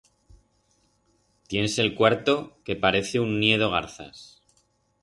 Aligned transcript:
Tiens 1.47 1.77
el 1.83 1.93
cuarto 1.93 2.57
que 2.63 2.75
parece 2.75 3.19
un 3.19 3.39
niedo 3.39 3.69
garzas. 3.69 4.41